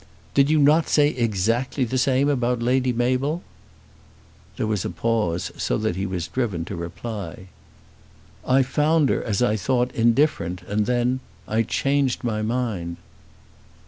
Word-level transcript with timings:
"Did 0.33 0.49
you 0.49 0.57
not 0.57 0.89
say 0.89 1.09
exactly 1.09 1.83
the 1.83 1.99
same 1.99 2.27
about 2.27 2.59
Lady 2.59 2.91
Mabel?" 2.91 3.43
There 4.57 4.65
was 4.65 4.83
a 4.83 4.89
pause, 4.89 5.51
so 5.57 5.77
that 5.77 5.95
he 5.95 6.07
was 6.07 6.27
driven 6.27 6.65
to 6.65 6.75
reply. 6.75 7.49
"I 8.43 8.63
found 8.63 9.09
her 9.09 9.23
as 9.23 9.43
I 9.43 9.55
thought 9.55 9.93
indifferent, 9.93 10.63
and 10.63 10.87
then 10.87 11.19
I 11.47 11.61
changed 11.61 12.23
my 12.23 12.41
mind." 12.41 12.97